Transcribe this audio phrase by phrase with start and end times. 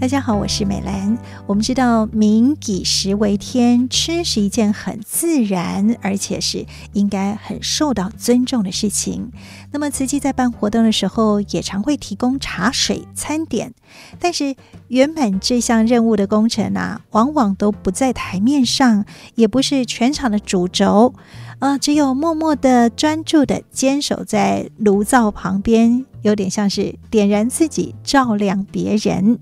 [0.00, 1.18] 大家好，我是美兰。
[1.44, 9.32] 我们知道“民以食为天”，吃是一件很自然，而且是应该很受到尊重的事情。
[9.72, 13.74] 那么，慈济在办活动的时候，也常会提供茶水、餐点。
[14.20, 14.54] 但是，
[14.86, 21.12] 圆满这项任务的工程啊，往往都不在台面上，也不是全场的主轴。
[21.58, 29.40] 啊、呃，只有默默的、专注的坚守在炉灶旁边，有点像是点燃自己，照亮别人。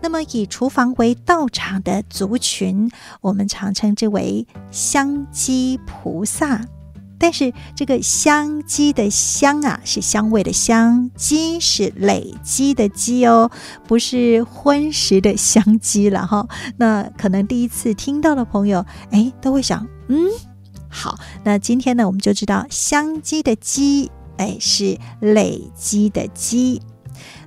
[0.00, 6.64] 那么，以厨房为道场的族群，我们常称之为香积菩萨。
[7.22, 13.50] 但是，这个香积的香啊，是香味的香；积是累积的积哦，
[13.86, 16.48] 不是荤食的香积了哈。
[16.78, 20.30] 那可能第一次听到的朋友，哎，都会想，嗯，
[20.88, 21.18] 好。
[21.44, 26.80] 那今天呢，我们就知道香积的积，哎，是累积的积。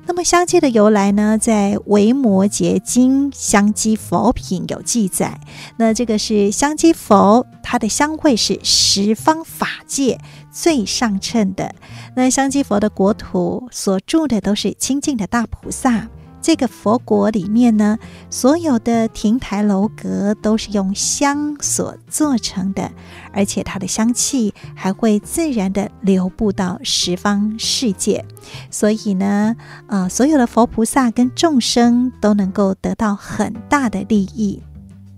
[0.06, 5.40] 那么香积的由来呢，在《维摩诘经·香积佛品》有记载。
[5.78, 10.20] 那这个是香积佛，它的香味是十方法界
[10.52, 11.74] 最上乘的。
[12.16, 16.10] 那香积佛的国土所住的都是清净的大菩萨。
[16.44, 17.98] 这个佛国里面呢，
[18.30, 22.92] 所有的亭台楼阁都是用香所做成的，
[23.32, 28.26] 而且它的香气还会自然地流布到十方世界，
[28.70, 29.56] 所以呢，
[29.88, 34.62] 呃，所有的佛菩萨跟众生都能够得到很大的利益。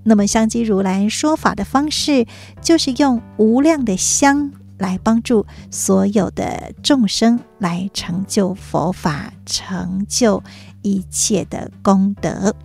[0.04, 2.28] 那么，香积如来说法的方式，
[2.62, 4.52] 就是用无量的香。
[4.78, 10.44] 来帮助所有的众生来成就佛法，成就
[10.86, 12.56] 一切的功德。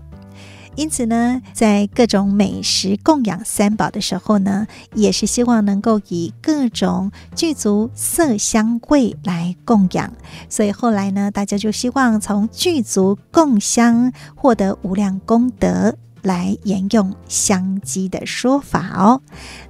[0.76, 10.12] 因此呢，在各种美食供养三宝的时候呢，也是希望能够以各种具足色香味来供养。
[10.48, 15.96] 所以后来呢，大家就希望从具足供香获得无量功德。
[16.22, 19.22] 来沿用香积的说法哦。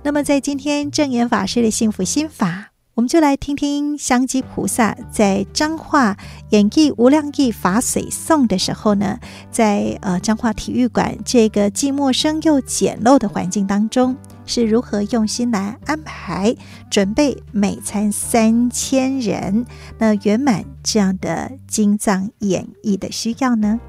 [0.02, 2.69] 那么，在今天证严法师的幸福心法，
[3.00, 6.18] 我们就来听听香积菩萨在彰化
[6.50, 9.18] 演绎《无量义法水颂》的时候呢，
[9.50, 16.54] 在呃彰化体育馆这个既陌生又简陋的环境当中，是如何用心来安排
[16.90, 19.64] 准备每餐三千人，
[19.96, 23.80] 那圆满这样的经藏演绎的需要呢？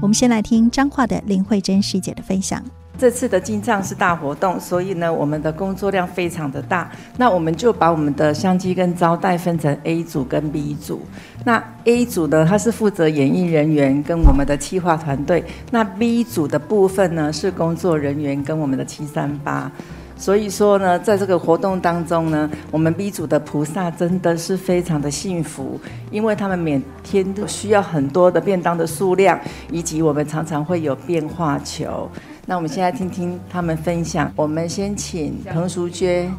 [0.00, 2.64] 我们先来听彰化的林慧珍师姐的分享。
[3.02, 6.88] 这次的进藏是大活动，所以呢，我们的工作量非常的大。
[7.16, 11.02] 那我们就把我们的相机跟招待分成 A 组跟 B 组。
[11.44, 15.44] 那 A 组呢，它是负责演艺人员跟我们的企划团队。
[15.72, 19.68] 那 B 组的部分呢，是工作人员跟我们的七三八。
[20.16, 25.80] 所以说呢，在这个活动当中呢，我们 B 组的菩萨真的是非常的幸福，
[26.12, 29.36] 因为他们每天都需要很多的便当的数量，
[29.72, 32.08] 以及我们常常会有变化球。
[32.44, 34.30] 那我们现在听听他们分享。
[34.34, 36.32] 我们先请彭淑娟。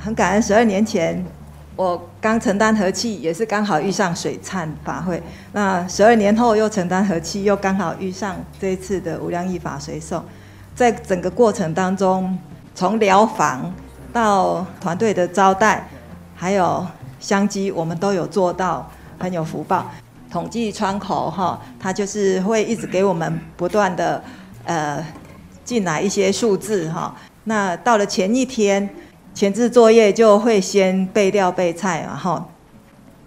[0.00, 1.22] 很感恩十二年前
[1.76, 5.22] 我刚承担和气，也是刚好遇上水忏法会。
[5.52, 10.24] 那十二年后又承担和气，又刚好遇上这一次的无量义法随送。
[10.74, 12.38] 在整个过程当中，
[12.74, 13.72] 从疗房
[14.10, 15.86] 到团队的招待，
[16.34, 16.86] 还有
[17.20, 19.90] 香机，我们都有做到，很有福报。
[20.32, 24.24] 统计窗口哈，它就是会一直给我们不断的
[24.64, 25.06] 呃
[25.62, 27.14] 进来一些数字哈。
[27.44, 28.88] 那到了前一天，
[29.34, 32.48] 前置作业就会先备料备菜嘛哈。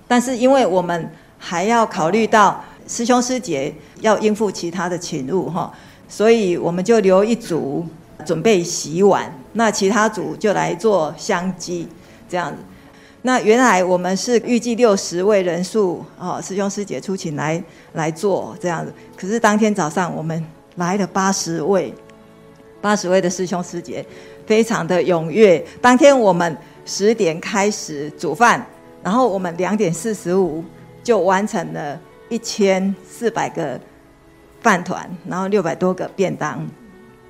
[0.07, 5.71] 但是因为我们还要考虑到师兄师姐要应付其他的请入哈。
[6.07, 7.85] 所以我们就留一组
[8.25, 11.87] 准备洗碗，那其他组就来做香积
[12.27, 12.57] 这样子。
[13.25, 17.61] 那原来我们是预计六十位人数哦，师兄师姐出勤来
[17.93, 18.93] 来做这样子。
[19.17, 21.91] 可是当天早上我们来了八十位，
[22.79, 24.05] 八十位的师兄师姐
[24.45, 25.65] 非常的踊跃。
[25.81, 26.55] 当天我们
[26.85, 28.63] 十点开始煮饭，
[29.01, 30.63] 然后我们两点四十五
[31.03, 31.99] 就完成了
[32.29, 33.79] 一千四百个。
[34.61, 36.67] 饭团，然后六百多个便当，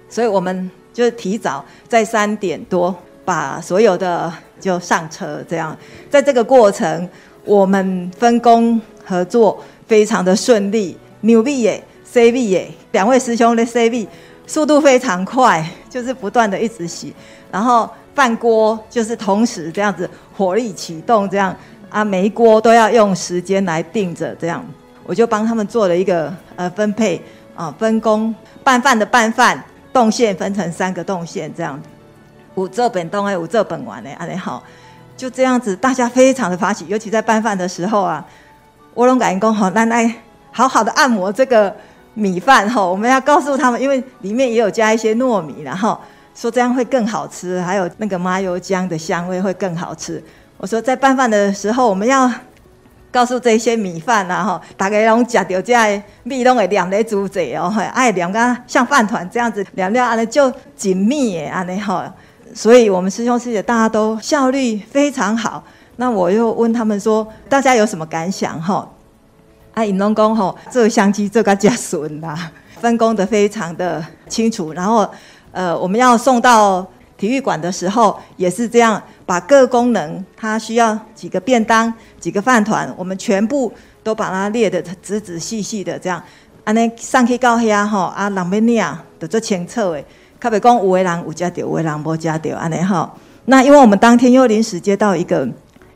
[0.08, 2.96] 所以我们就提早在三点多
[3.26, 5.76] 把所有的就上车，这样，
[6.10, 7.10] 在这个过程，
[7.44, 10.98] 我们分工合作非常的顺利。
[11.22, 14.08] 牛逼耶，C V 耶，两位师兄的 C V
[14.46, 17.12] 速度非常快，就是不断的一直洗，
[17.52, 20.08] 然后饭锅就是同时这样子
[20.38, 21.56] 火力启动，这样
[21.90, 24.64] 啊，每一锅都要用时间来定着，这样。
[25.04, 27.20] 我就帮他们做了一个呃分配
[27.56, 28.34] 啊，分工，
[28.64, 31.82] 拌饭的拌饭，动线分成三个动线这样，
[32.56, 34.64] 五这本动哎，五这本完嘞，安尼好。
[35.18, 38.26] 就这样子，大家非常的发喜，尤其在拌饭的时候啊，
[38.94, 40.14] 我拢敢讲吼，咱来
[40.52, 41.74] 好好的按摩这个
[42.16, 45.98] 米饭吼，我们要告诉他们，因为里面也有加一些糯米，然后
[46.36, 50.22] 说这样会更好吃，还有那个麻油姜的香味会更好吃。
[50.58, 52.30] 我说在拌饭的时候，我们要
[53.10, 62.04] 告诉这些米饭啊吼，大家拢吃到这米拢会黏在煮者哦，爱黏个像饭团这样子黏黏安尼就紧密的安尼吼。
[62.54, 65.64] 所以我们师兄师姐大家都效率非常好。
[65.98, 68.88] 那我又问他们说，大家有什么感想吼？
[69.74, 74.74] 啊，引龙宫吼，这个香鸡这个加笋啦，分工的非常的清楚。
[74.74, 75.10] 然后，
[75.52, 76.86] 呃，我们要送到
[77.18, 83.72] 体育馆的时候，也是这样，把各功能，它需要几个便当、几个饭团，我们全部
[84.04, 86.22] 都把它列得仔仔细细的这样。
[86.64, 90.04] 安尼上去到遐吼，啊，人要领就做清楚的，
[90.40, 93.10] 特别讲有的人有吃到，有的人无吃到，安尼吼。
[93.46, 95.48] 那因为我们当天又临时接到一个。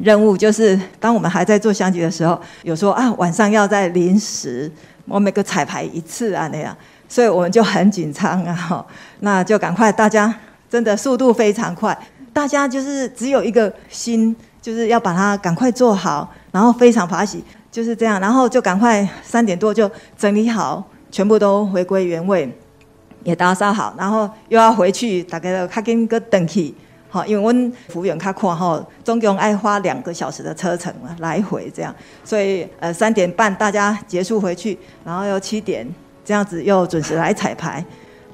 [0.01, 4.71] 任务就是，当我们还在做香鸡的时候，有说啊，晚上要再临时，
[5.05, 6.73] 我每个彩排一次啊那样，
[7.09, 8.85] 所以我们就很紧张啊，
[9.19, 10.33] 那就赶快，大家
[10.69, 11.99] 真的速度非常快，
[12.31, 20.81] 大家就是只有一个心，就是要把它赶快做好，然后非常欢喜，就是这样，然后就赶快三点多就整理好，
[21.11, 22.49] 全部都回归原位，
[23.23, 26.73] 也打扫好，然后又要回去，大概要卡紧个登去。
[27.11, 31.93] 好，因为我们服务员他看吼，总共爱花两个小时的车程嘛，来回这样，
[32.23, 35.87] 所以呃三点半大家结束回去，然后又七点
[36.23, 37.83] 这样子又准时来彩排，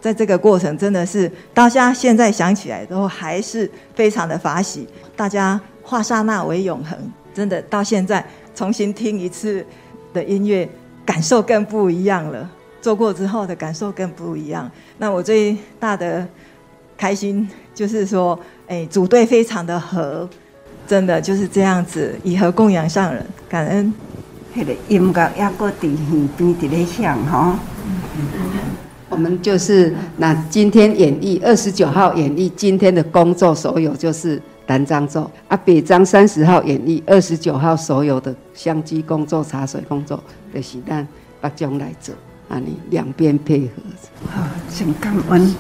[0.02, 4.86] 在这个过程真的是大家现在想起来都还是非常的法喜，
[5.16, 7.00] 大家化刹那为永恒，
[7.34, 9.66] 真的到现在重新听一次
[10.14, 10.68] 的音乐，
[11.06, 12.50] 感受更不一样了，
[12.86, 14.70] 做过之后的感受更不一样。
[15.00, 16.28] 那我最大的
[16.96, 18.40] 开心就是说。
[18.68, 20.28] 哎，组队非常的和，
[20.88, 23.94] 真的就是这样子，以和供养上人，感恩。
[24.56, 27.60] 那个音乐也搁伫耳边伫咧响哈。
[29.08, 40.20] 我们就是那今天演绎二十九号演绎今天的工作，所有就是南漳州啊，北漳三十号演绎二十九号所有的相机工作、茶水工作
[40.52, 41.08] 的时单
[41.40, 42.16] 把将来做，
[42.48, 43.74] 啊，你两边配合。
[44.32, 45.56] 好，请感恩。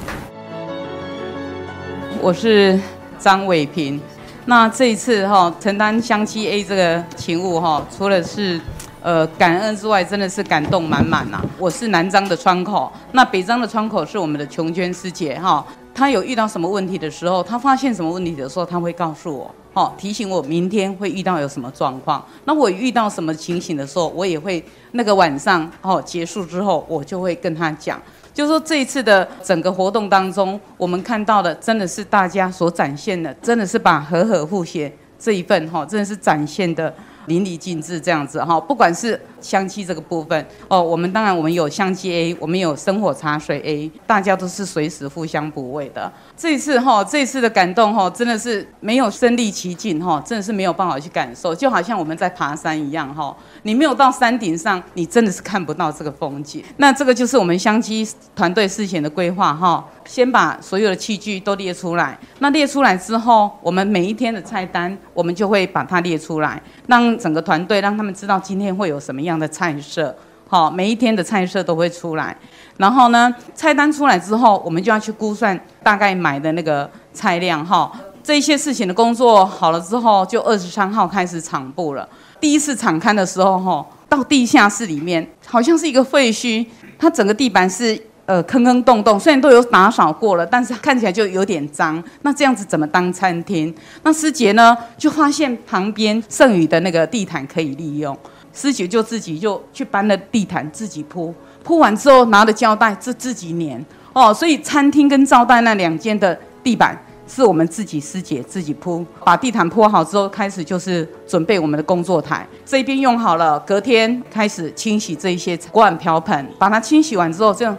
[2.21, 2.79] 我是。
[3.17, 3.99] 张伟平，
[4.45, 8.61] 那这一次哈承担香鸡 A 这个勤务哈，除了是
[9.01, 11.43] 呃感恩之外，真的是感动满满呐。
[11.57, 15.65] 我是南张的窗口，那北张的窗口是我们的琼娟师姐哈。
[15.91, 22.25] 她有遇到什么问题的时候，她发现什么问题的时候，她会告诉我，哦，提醒我明天会遇到有什么状况。
[22.45, 24.63] 那我遇到什么情形的时候，我也会
[24.93, 28.01] 那个晚上哦结束之后，我就会跟他讲。
[28.33, 36.93] 就是说这一次的整个活动当中，我们看到的真的是大家所展现的，真的是把和和互协这一份哈，真的是展现的
[37.27, 39.19] 淋漓尽致这样子哈，不管是。
[39.41, 46.11] 香鸡这个部分哦，我们当然我们有香鸡 A，我们有生活茶水 A，大家都是随时互相补位的。
[46.35, 56.63] 这一次哈，这一次的感动哈，真的是没有身历其境哈，真的是没有办法去感受，就好像我们在爬山一样哈，你没有到山顶上，你真的是看不到这个风景。
[56.77, 70.15] 那这个就是我们香鸡团队事前的规划哈，先把所有的器具都列出来，那列出来之后，我们每一天的菜单，我们就会把它列出来，让整个团队让他们知道今天会有什么样的菜色，
[70.47, 72.35] 好，每一天的菜色都会出来。
[72.77, 77.91] 然后呢，菜单出来之后，我们就要去估算大概买的那个菜量，哈。
[78.21, 82.09] 这些事情的工作好了之后，就二十三号开始场布了。
[82.39, 86.65] 第一次场勘的时候，哈，到地下室里面，好像是一个废墟，
[86.97, 87.95] 它整个地板是
[88.25, 92.03] 呃坑坑洞洞，虽然都有打扫过了，但是看起来就有点脏。
[92.23, 93.73] 那这样子怎么当餐厅？
[94.03, 98.17] 那师姐呢，就发现旁边剩余的那个地毯可以利用。
[98.53, 104.33] 师姐就自己就去搬了地毯，自己铺，铺完之后拿了胶带，自自己粘哦。
[104.33, 112.47] 所以餐厅跟招待那两间的地板是我们自己师姐自己铺，把地毯铺好之后，开始就是准备我们的工作台。
[112.65, 117.77] 这边用好了，隔天开始清洗这一些锅碗瓢盆，把它清洗完之后，这样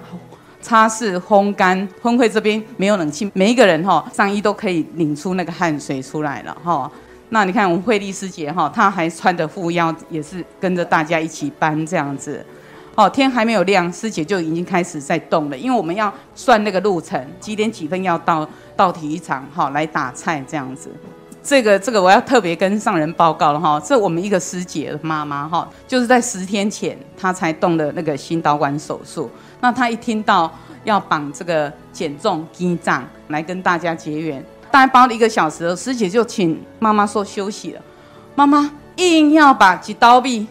[0.66, 1.88] 擦拭、烘干。
[2.02, 6.90] 分会这边没有冷气，每一个人哈上衣都可以拧出那个汗水出来了哈。
[7.28, 12.44] 那你看，我们慧丽师姐哈，她还穿着护腰，也是跟着大家一起搬这样子。
[12.96, 20.90] 哦，天还没有亮，师姐就已经开始在动了，因为我们要算那个路程，几点几分要到到体育场哈来打菜这样子。
[21.42, 29.30] 这个这个我要特别跟上人报告了哈，这我们一个师姐的妈妈哈，就是在十天前她才动的那个心导管手术。
[29.60, 30.52] 那他一听到
[30.84, 34.44] 要绑这个减重肌脏来跟大家结缘。
[34.70, 37.80] 大概包了一个小时，师姐就请妈妈说休息了。
[38.34, 40.46] 妈妈硬要把几刀币，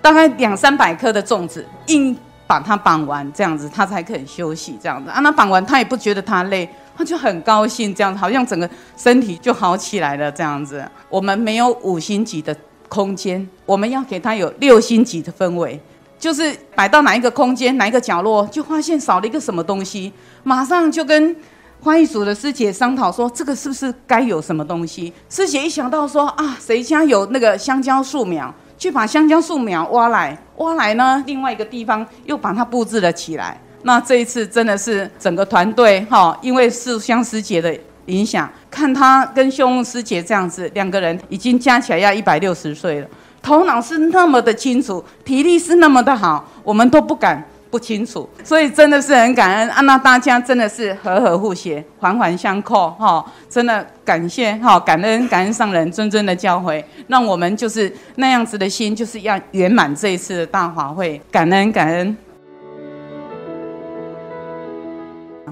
[0.00, 4.78] 大概两三百颗的粽子，硬把它绑完，这样子她才肯休息。
[4.82, 10.32] 这样子啊，那绑完她也不觉得她累，她就很高兴，这样子好像整个身体就好起来了。
[10.32, 12.56] 这样子，我们没有五星级的
[12.88, 15.78] 空间，我们要给他有六星级的氛围，
[16.18, 21.34] 就是摆到哪一个空间，哪一个角落，就发现少了一个什么东西，马上就跟。
[21.78, 33.60] 花艺组的师姐商讨说：“这个是不是该有什么东西？”师姐一想到说：“啊，谁家有那个香蕉树苗，去把香蕉树苗挖来，挖来呢，另外一个地方又把它布置了起来。
[33.82, 43.06] 那这一次真的是整个团队哈，因为是香师姐的影响，看她跟秀梦师姐这样子，两个人已经加起来要一百六十岁了，
[43.46, 49.80] 头脑是那么的清楚，体力是那么的好，我们都不敢。”不清楚，所以真的是很感恩啊！
[49.82, 53.22] 那大家真的是和和互协，环环相扣哈！
[53.50, 62.16] 真的感谢哈，感恩感恩上人谆谆的教诲，让我们就是那样子的心，就是要圆满这一次的大法会，感恩感恩。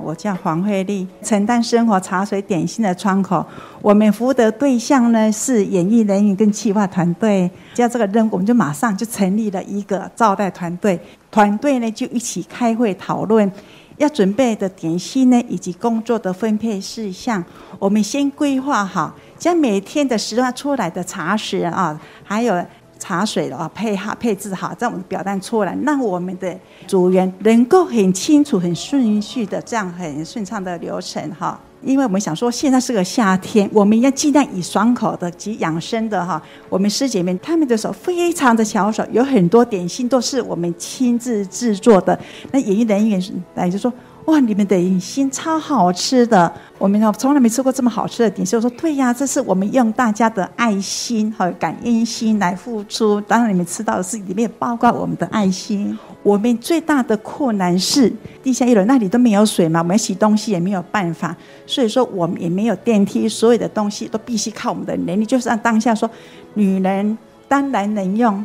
[0.04, 3.44] 我叫黄慧丽，承担生活茶水点心的窗口。
[3.80, 7.50] 我们服务的对象呢是演艺人员跟企划团队。
[7.72, 11.00] 接到这个任务，我们就马上就成立了一个招待团队。
[11.30, 13.50] 团队呢就一起开会讨论
[13.96, 17.42] 要准备的点心呢，以及工作的分配事项。
[17.78, 22.54] 我们先规划好，将每天的时段出来的茶食啊，还有。
[22.98, 31.58] 茶水的配好配置好，在我们表单出来，让我们的组员能够很清楚、很顺序的这样很顺畅的流程哈。
[31.82, 36.42] 因为我们想说，现在是个夏天，我们要尽量以爽口的及养生的哈。
[36.70, 42.18] 我们师姐们她们的手非常的巧手，有很多点心都是我们亲自制作的。
[42.52, 43.22] 那演艺人员
[43.54, 43.92] 来就说。
[44.26, 46.50] 哇，你们的点心超好吃的！
[46.78, 48.56] 我们从来没吃过这么好吃的点心。
[48.56, 53.20] 我说对呀，这是我们用大家的爱心和感恩心来付出。
[53.20, 55.96] 当然，你们吃到的是里面包括我们的爱心。
[56.22, 58.10] 我们最大的困难是
[58.42, 65.26] 地下一楼那里都没有水嘛，我们洗东西也没有办法，所以说我们也没有电梯，所有的东西都必须靠我们的能力。
[65.26, 66.08] 就是按当下说，
[66.54, 68.42] 女人当然能用。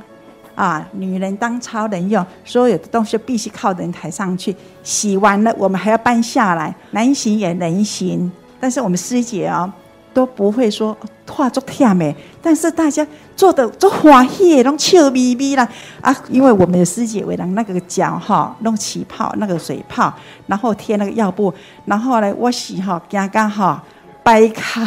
[0.60, 4.54] 啊，女人当超人用，所有的东西必须靠人抬上去。
[4.84, 8.30] 洗完了，我们还要搬下来，难行也能行。
[8.60, 9.74] 但是我们师姐啊，
[10.14, 15.66] 都不会说化作甜美，但是大家做的都欢喜，都笑眯眯啦
[16.02, 16.14] 啊！
[16.28, 20.14] 因为我们的师姐为了那个脚哈，弄起泡那个水泡，
[20.48, 21.54] 然后贴那个药布，
[21.86, 23.82] 然后呢，我洗哈，刚刚好。
[24.24, 24.84] 掰开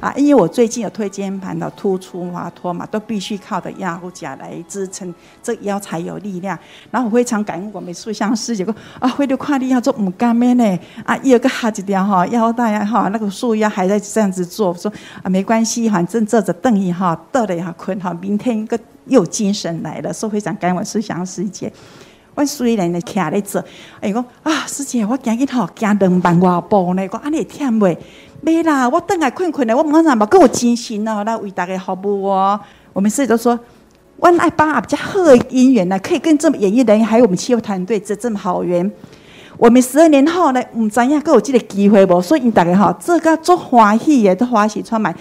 [0.00, 0.12] 啊！
[0.16, 5.12] 因为我最近有椎间盘的突出滑脱嘛，都必须靠的压护甲来支撑，
[5.42, 6.58] 这腰才有力量。
[6.90, 10.78] 然后我非常感恩我们素香师姐说啊，回头看你要做唔干咩呢？
[11.04, 21.72] 啊，有个哈几条哈腰带哈，那个束腰还在这样子做，说啊没关系，反正坐着等一哈，得了哈困哈，明天一个又精神来了，说非常感恩我素香师姐。
[22.34, 23.64] 我虽然呢徛咧做，
[23.98, 27.98] 哎讲啊师姐，我今日吼行两万外步呢，讲安尼会忝未？
[28.46, 32.60] 没啦，我等下困困的，我马上把够精神哦，来为大家服务哦。
[32.92, 33.58] 我们师姐都说，
[34.18, 35.18] 我爱把比较好
[35.50, 38.88] 姻缘呢，可以跟这么演艺人员，还有我们企业团队这这么好缘。
[39.58, 42.22] 我们十二年后呢，唔知影够有这个机会不？
[42.22, 45.12] 所以大家哈，这个做欢喜也都欢喜充满。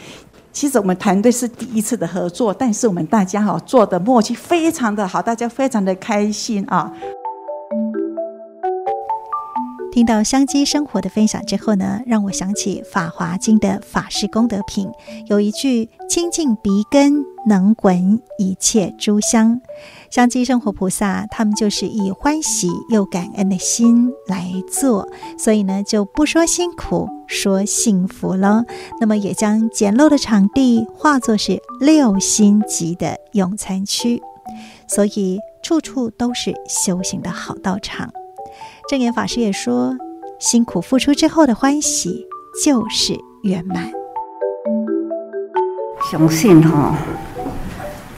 [0.53, 6.93] 其实我们团队是第一次的合作，但是我们大家哈做的默契非常的好，大家非常的开心啊。
[9.95, 14.91] 听到香积生活的分享之后呢，让我想起《法华经》的法师功德品，
[15.27, 19.61] 有一句“清净鼻根，能闻一切诸香”。
[20.11, 25.07] 香积生活菩萨他们就是以欢喜又感恩的心来做，
[25.39, 28.65] 所以呢就不说辛苦，说幸福了。
[28.99, 34.21] 那么也将简陋的场地化作是六星级的用餐区，
[34.89, 38.11] 所以处处都是修行的好道场。
[38.87, 39.95] 证严法师也说
[40.39, 42.23] ：“辛苦付出之后的欢喜
[42.63, 43.91] 就是圆满。”
[46.11, 46.93] 相信吼，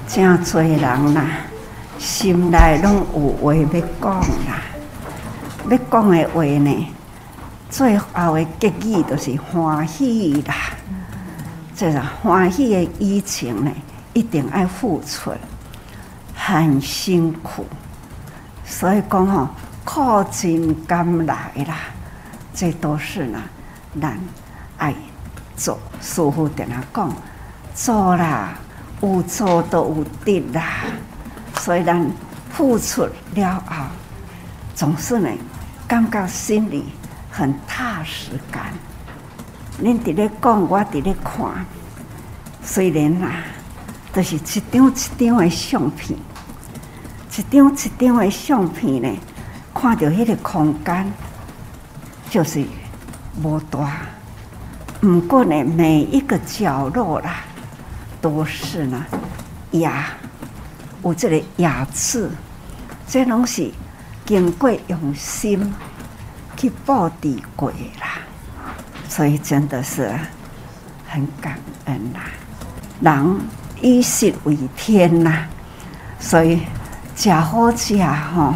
[0.09, 1.25] 真多人呐，
[1.97, 3.63] 心内拢有话要
[4.01, 4.61] 讲啦。
[5.69, 6.87] 要讲的话呢，
[7.69, 10.53] 最后的结语就是欢喜啦。
[11.73, 13.71] 这个欢喜的疫情呢，
[14.11, 15.31] 一定要付出，
[16.35, 17.65] 很辛苦。
[18.65, 19.47] 所以讲吼。
[19.89, 21.77] 苦尽甘来啦，
[22.53, 23.41] 这都是呢，
[24.01, 24.19] 咱
[24.77, 24.93] 爱
[25.55, 25.79] 做。
[26.01, 27.09] 师父跟他讲，
[27.73, 28.53] 做啦，
[29.01, 30.61] 有做都有得啦。
[31.61, 32.05] 所以咱
[32.51, 33.85] 付出了后，
[34.75, 35.29] 总是呢，
[35.87, 36.83] 感觉心里
[37.31, 38.73] 很踏实感。
[39.81, 41.65] 恁伫咧讲，我伫咧看。
[42.61, 43.31] 虽然啦，
[44.11, 44.39] 都、是一
[44.69, 46.19] 张一张的相片，
[47.37, 49.09] 一张一张的相片呢，
[49.79, 51.13] 看到迄个空间
[52.31, 52.65] 就是
[53.43, 54.01] 无大，
[55.03, 57.41] 毋过呢，每一个角落啦，
[58.19, 59.05] 都是呢
[59.71, 60.07] 雅，
[61.03, 62.27] 有这个雅致，
[63.07, 63.71] 这拢是
[64.25, 65.71] 经过用心
[66.57, 68.17] 去布置过啦，
[69.07, 70.11] 所以真的是
[71.07, 72.21] 很感恩啦。
[72.99, 73.39] 人
[73.79, 75.45] 以食为天呐，
[76.19, 76.63] 所以
[77.15, 78.55] 食好食吼，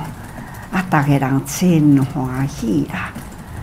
[0.72, 3.12] 啊，逐个人真欢喜啦！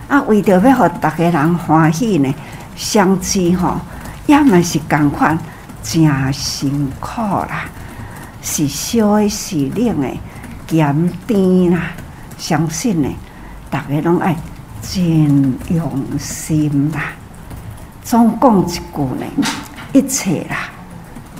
[0.07, 2.33] 啊，为着要互逐个人欢喜呢，
[2.75, 3.79] 相知吼，
[4.27, 5.37] 也嘛是共款，
[5.81, 7.65] 真辛苦啦，
[8.41, 10.07] 是烧的，是冷的，
[10.67, 11.91] 咸甜啦，
[12.37, 13.09] 相信呢，
[13.71, 14.35] 逐个拢爱
[14.81, 17.13] 真用心啦。
[18.03, 19.25] 总讲一句呢。
[19.91, 20.69] 一切啦，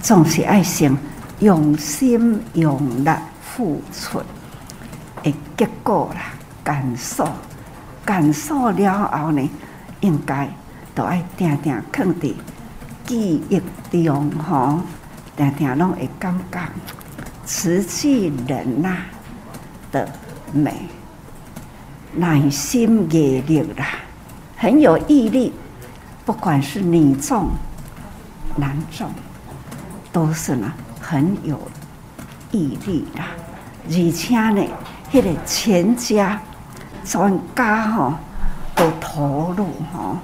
[0.01, 0.97] 总是爱先
[1.39, 3.09] 用心用力
[3.43, 4.19] 付出
[5.23, 6.31] 的结果啦，
[6.63, 7.27] 感受
[8.05, 9.49] 感受了后呢，
[10.01, 10.49] 应该
[10.95, 12.33] 都爱定定放伫
[13.05, 14.79] 记忆中吼，
[15.35, 16.59] 定定拢会感觉
[17.45, 18.97] 瓷器人呐
[19.91, 20.07] 的
[20.51, 20.73] 美，
[22.13, 23.85] 耐心毅力啦，
[24.57, 25.53] 很有毅力，
[26.25, 27.49] 不管是女众。
[28.55, 29.09] 男众
[30.11, 31.57] 都是呢很有
[32.51, 33.23] 毅力的，
[33.85, 34.61] 而且呢，
[35.11, 36.39] 迄个全家
[37.03, 38.13] 全家吼
[38.75, 40.17] 都投入吼，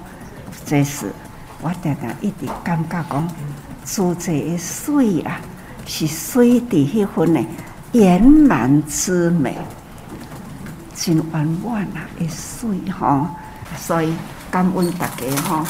[0.64, 1.12] 这是
[1.60, 3.28] 我常常一直感觉讲，
[3.84, 5.40] 做这个水啊，
[5.86, 7.44] 是水的迄份呢
[7.92, 9.58] 圆满之美，
[10.94, 13.26] 真圆满啊的水吼，
[13.76, 14.14] 所以
[14.50, 15.64] 感恩大家吼。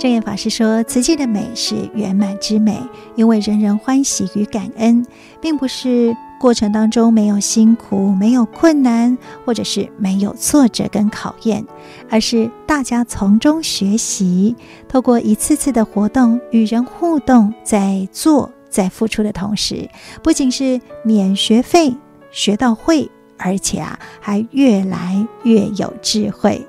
[0.00, 2.80] 证严法师说：“慈济的美是圆满之美，
[3.16, 5.04] 因为人人欢喜与感恩，
[5.42, 11.62] 并不是过程当中没有辛苦、没有困难，或者是没有挫折跟考验，
[12.08, 14.56] 而是大家从中学习，
[14.88, 19.86] 透过一次次的活动与人互动，在做、在付出的同时，
[20.22, 21.94] 不仅是免学费
[22.30, 26.66] 学到会，而且啊，还越来越有智慧。”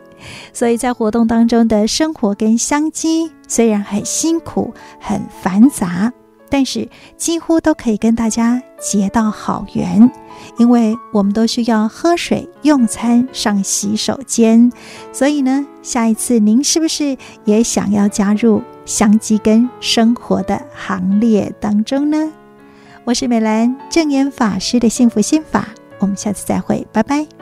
[0.54, 6.12] 所以在活动当中的生活跟香积，虽然很辛苦、很繁杂，
[6.50, 10.12] 但是几乎都可以跟大家结到好缘，
[10.58, 14.72] 因为我们都需要喝水、用餐、上洗手间。
[15.14, 22.32] 所以呢，下一次您是不是也想要加入香积跟生活的行列当中呢？
[23.04, 27.41] 我是美兰，证严法师的幸福心法，我们下次再会，拜拜。